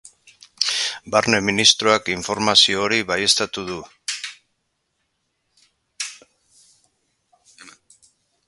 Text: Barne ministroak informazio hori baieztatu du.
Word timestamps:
Barne 1.15 1.41
ministroak 1.49 2.09
informazio 2.13 2.81
hori 2.85 2.99
baieztatu 3.11 3.67
du. 3.69 3.79